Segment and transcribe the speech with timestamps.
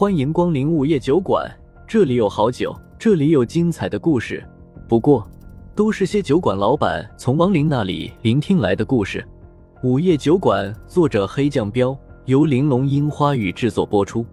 [0.00, 1.44] 欢迎光临午夜酒馆，
[1.84, 4.48] 这里有好酒，这里有精彩的故事。
[4.88, 5.28] 不过，
[5.74, 9.26] 都是些酒馆老板从亡灵那里聆听来的故事。
[9.82, 14.24] 午夜酒馆，作者黑酱标，由玲珑樱花雨制作播出。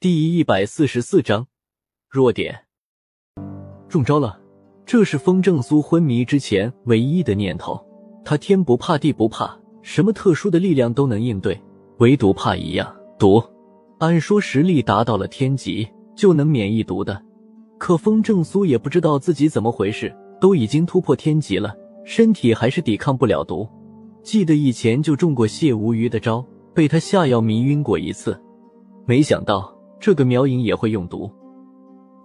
[0.00, 1.46] 第一百四十四章，
[2.08, 2.64] 弱点。
[3.86, 4.40] 中招了，
[4.86, 7.78] 这是风正苏昏迷之前唯一的念头。
[8.24, 11.60] 他天不怕地不怕，什么特殊的力量都能应对，
[11.98, 13.42] 唯独怕一样毒。
[13.98, 17.20] 按说实力达到了天级就能免疫毒的，
[17.78, 23.68] 可风正苏也不知道自己怎么回事，都已经突破天级了，身体还是抵抗不了毒。
[24.22, 26.44] 记得以前就中过谢无虞的招，
[26.74, 28.40] 被他下药迷晕过一次。
[29.04, 31.28] 没想到这个苗影也会用毒。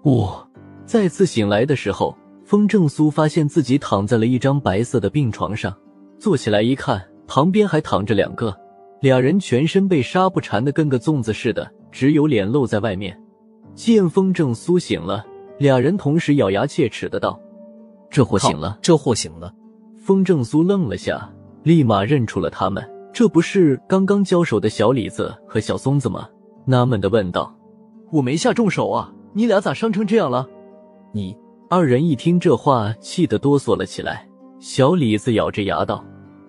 [0.04, 0.48] 我
[0.86, 5.76] 再次醒来的时候，风正苏发现自己躺在了一张白色的病床上。
[6.20, 8.56] 坐起来一看，旁边还躺着两个，
[9.04, 13.22] 俩人全身被纱布缠得跟个粽子似的，只有脸露在外面。
[13.76, 15.26] 见风正苏醒了，
[15.60, 17.38] 俩人同时咬牙切齿的道
[18.10, 19.54] ：“这货醒了，这货醒了。”
[20.02, 21.30] 风正苏愣了下，
[21.64, 26.30] 立马认出了他们，这不是刚刚交手的小李子和小松子吗？
[26.64, 27.54] 纳闷的问道
[28.10, 30.48] ：“我没下重手啊，你俩咋伤成这样了？”
[31.12, 31.36] 你
[31.70, 34.26] 二人一听这话，气得哆嗦了起来。
[34.60, 36.02] 小李子咬着牙道。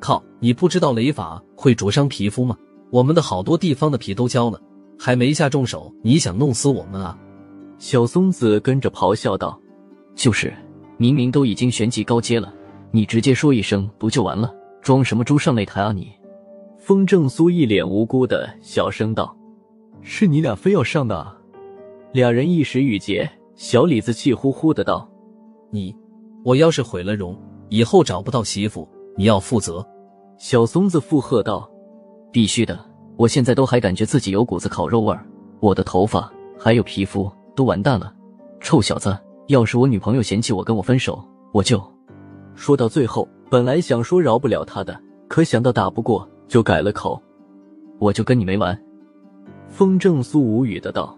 [0.05, 0.23] 靠！
[0.39, 2.55] 你不知道雷法会灼伤皮肤吗？
[2.91, 4.61] 我们的好多地方的皮都焦了，
[4.99, 7.19] 还没下重手，你想弄死我们啊？
[7.79, 9.59] 小松子跟着咆哮道
[10.15, 10.53] ：“就是，
[10.99, 12.53] 明明都已经玄级高阶了，
[12.91, 14.55] 你直接说一声不就完了？
[14.83, 16.13] 装什么猪上擂台啊你！”
[16.77, 19.35] 风正苏一脸无辜的小声道
[20.03, 21.35] ：“是你俩非要上的。”
[22.13, 25.09] 俩人一时语结，小李子气呼呼的道
[25.73, 25.97] ：“你，
[26.45, 27.35] 我要是毁了容，
[27.71, 29.83] 以后找不到媳妇，你要负责。”
[30.37, 31.69] 小松子附和道
[32.33, 32.79] ：“必须的，
[33.17, 35.25] 我现在都还感觉自己有股子烤肉味儿，
[35.61, 38.13] 我的头发还有皮肤都完蛋了。
[38.61, 41.81] 臭小子，要是我女朋友嫌弃我跟我分手，我就……”
[42.55, 47.21] 说到最后，本来想说饶不了他的，可想到打不过，就改了口
[48.01, 48.79] ：“我就跟你没完。”
[49.69, 51.17] 风正苏无语的道：“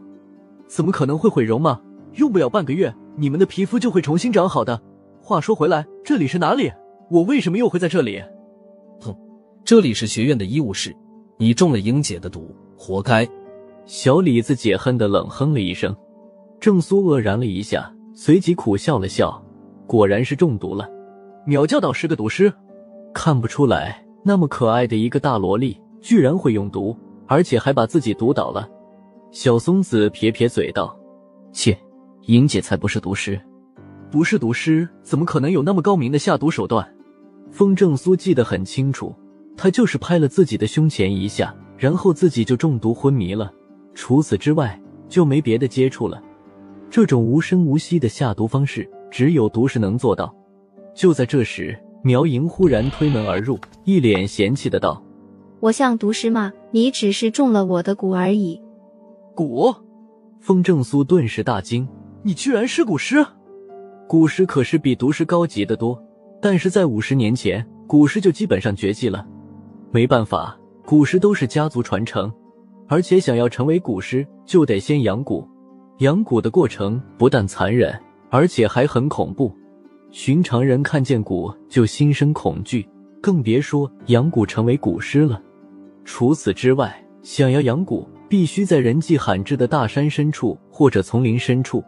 [0.69, 1.81] 怎么可能会毁容嘛？
[2.15, 4.81] 用不了半个月，你们的皮肤就会重新长好的。
[5.23, 6.71] 话说回来，这里是哪里？
[7.11, 8.23] 我为什么又会在这里？”
[9.66, 10.97] 哼，这里是学院的医务室，
[11.38, 13.28] 你中了英姐的毒，活该！
[13.84, 15.94] 小李子解恨的冷哼了一声。
[16.60, 19.44] 郑苏愕然了一下，随即苦笑了笑，
[19.87, 20.88] 果然是中毒了。
[21.44, 22.53] 苗教导是个毒师，
[23.12, 26.97] 看不出来，那么可爱的一个大萝莉，居然会用毒，
[27.27, 28.69] 而且还把自己毒倒了。
[29.33, 30.97] 小松子撇撇嘴道
[31.53, 31.77] ：“切，
[32.22, 33.41] 莹姐才不是毒师，
[34.12, 36.88] 不是毒师，怎么可能有那么高明的下毒手段？”
[37.50, 39.15] 风正苏记得很清楚，
[39.56, 43.53] 他就是拍了自己的胸前一下，然后自己就中毒昏迷了。
[43.94, 46.22] 除此之外，就没别的接触了。
[46.91, 50.34] 这种无声无息的下毒方式，只有毒师能做到。
[50.95, 55.03] 就在这时，苗莹忽然推门而入，一脸嫌弃的道
[55.61, 56.53] ：“我像毒师吗？
[56.71, 58.61] 你只是中了我的蛊而已。”
[59.34, 59.75] 蛊？
[60.41, 61.89] 风正苏顿时大惊
[62.22, 63.27] ：“你居然是蛊师？
[64.09, 66.00] 蛊师可是比毒师高级的多。”
[66.41, 69.27] 但是在五十年前，蛊师就基本上绝迹了。
[69.97, 72.31] 没办法，蛊师都是家族传承，
[72.87, 75.43] 而且想要成为蛊师，就得先养蛊。
[76.01, 77.99] 养蛊的过程不但残忍，
[78.29, 79.51] 而且还很恐怖。
[80.11, 82.87] 寻常人看见蛊就心生恐惧，
[83.23, 85.41] 更别说养蛊成为蛊师了。
[86.05, 91.83] 除此之外，想要养蛊，必须在人迹罕至的大山深处或者丛林深处，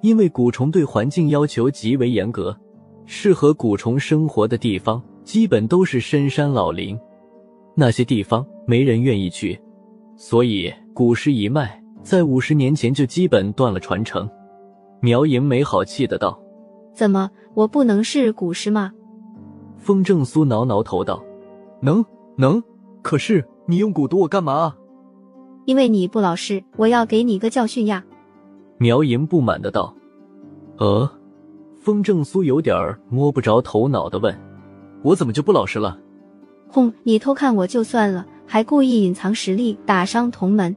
[0.00, 2.58] 因为蛊虫对环境要求极为严格。
[3.06, 6.98] 适合蛊虫生活的地方，基本都是深山老林，
[7.74, 9.58] 那些地方没人愿意去，
[10.16, 14.28] 所以古诗一脉在五十年前就基本断了传承。
[15.00, 16.38] 苗莹没好气的道
[16.94, 18.92] ：“怎么，我不能是古诗吗？”
[19.78, 21.22] 风正苏挠挠头道
[21.80, 22.04] ：“能，
[22.36, 22.62] 能，
[23.02, 24.76] 可是你用蛊毒我干嘛？”
[25.64, 28.04] 因为你不老实，我要给你个教训呀！”
[28.78, 29.94] 苗莹不满的道
[30.78, 31.10] ：“呃。”
[31.80, 32.76] 风正苏有点
[33.08, 34.32] 摸不着头脑的问
[35.02, 35.98] ：“我怎么就不老实了
[36.72, 40.74] ？”“哼，你偷看我就算了，还故意隐藏实力，打伤同门。”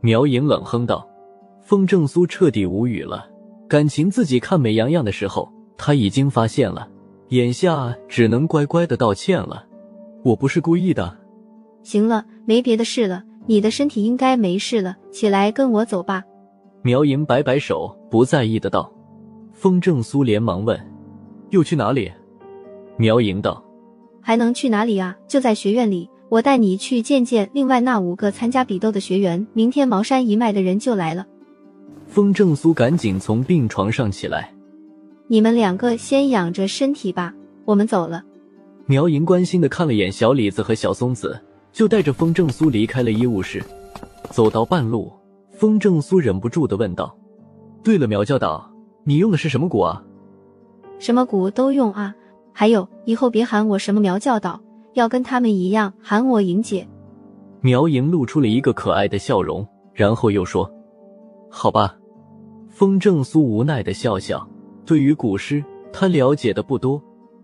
[0.00, 1.06] 苗莹冷哼道。
[1.64, 3.24] 风正苏彻底无语了，
[3.68, 6.88] 感情自己看美羊羊的时候，他已经发现了，
[7.28, 9.64] 眼下只能乖乖的道歉了。
[10.24, 11.16] 我不是故意的。
[11.82, 16.24] 行了，没别的事了，你的身体应该没事了，起来跟我走吧。
[16.82, 18.92] 苗莹摆摆手，不在意的道。
[19.52, 20.78] 风正苏连忙问
[21.50, 22.10] ：“又去哪里？”
[22.98, 23.62] 苗莹道
[24.22, 25.14] ：“还能去哪里啊？
[25.28, 29.46] 就在学院里，我带你去见见另外那五个参加比斗的学员。
[29.52, 31.26] 明天茅山一脉的人就来了。
[32.06, 34.52] 风正苏赶紧从病床上起来，
[35.26, 37.34] 你们两个先养着身体吧，
[37.64, 38.22] 我们走了。
[38.86, 41.40] 苗莹关心的看了眼小李子和小松子，
[41.72, 43.62] 就带着风正苏离开了医务室。
[44.30, 45.10] 走到半路，
[45.52, 47.16] 风正苏忍不住的问道
[47.82, 48.70] ：“对了，苗教导，
[49.04, 50.02] 你用的是什么蛊啊
[50.98, 52.14] ？”“什么蛊都用啊，
[52.52, 54.60] 还有以后别喊我什么苗教导，
[54.94, 56.86] 要跟他们一样喊我莹姐。”
[57.60, 60.70] 苗莹露出了一个可爱的笑容，然后又说
[61.50, 61.96] ：“好吧。”
[62.68, 64.48] 风正苏无奈的笑笑，
[64.86, 65.62] 对于古诗，
[65.92, 67.00] 他了解的不多。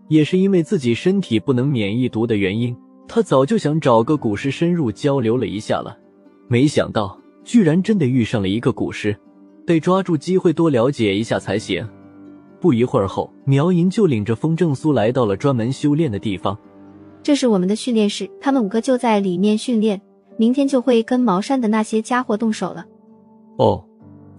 [0.07, 2.75] 也是因为自己身体不能免疫毒的原因，
[3.07, 5.95] 他早就想找个古诗深入交流了一下了，
[6.47, 9.15] 没想到居然真的遇上了一个古诗，
[9.67, 11.87] 得抓住机会多了解一下才行。
[12.59, 16.57] 不一会儿后，苗银就领着风正苏来到了专门修炼的地方，
[17.23, 20.01] 这是我们的训练室，他们五个就在里面训练，
[20.37, 22.85] 明天就会跟茅山的那些家伙动手了。
[23.57, 23.83] 哦，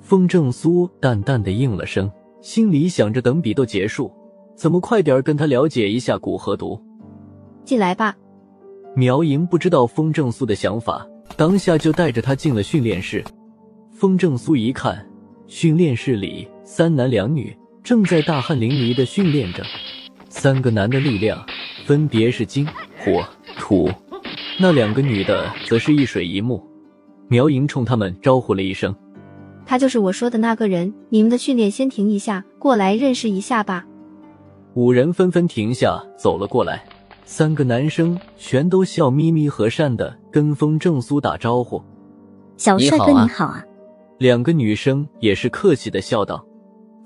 [0.00, 4.10] 风正苏淡淡的应了声，心里想着等比斗结束。
[4.54, 6.78] 怎么快点跟他了解一下蛊和毒？
[7.64, 8.14] 进来吧。
[8.94, 11.06] 苗莹不知道风正苏的想法，
[11.36, 13.24] 当下就带着他进了训练室。
[13.90, 15.06] 风正苏一看，
[15.46, 19.64] 训练室里三男两女正在大汗淋漓的训练着。
[20.28, 21.44] 三个男的力量
[21.84, 22.66] 分别是金、
[22.98, 23.24] 火、
[23.58, 23.90] 土，
[24.58, 26.64] 那两个女的则是一水一木。
[27.28, 28.94] 苗莹冲他们招呼了一声
[29.66, 33.86] ：“他就是我说的那个人，你们的训练先停一下，过来认识一下吧。”
[34.74, 36.84] 五人纷纷停下，走了过来。
[37.24, 41.82] 三个男生全都笑眯眯、和善的跟风正苏打招呼
[42.56, 43.64] ：“小帅哥你好啊。”
[44.18, 46.44] 两个女生也是客气的笑道。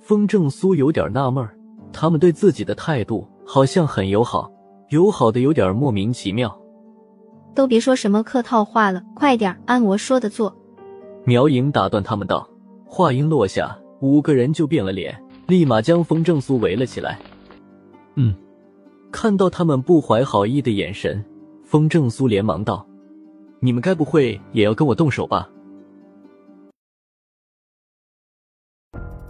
[0.04, 1.48] 风正苏有点纳闷
[1.90, 4.52] 他们对自己的态度好像很友好，
[4.90, 6.54] 友好的有点莫名其妙。
[7.54, 10.54] 都别说什么客套话了，快点按我说的做。
[11.24, 12.46] 苗莹打断他们道。
[12.84, 17.18] 话音落下，五个人就变了脸，立马将风正苏围了起来。
[18.16, 18.34] 嗯，
[19.10, 21.24] 看到他们不怀好意的眼神，
[21.62, 22.86] 风正苏连忙道
[23.58, 25.48] ：“你们该不会也要跟我动手吧？”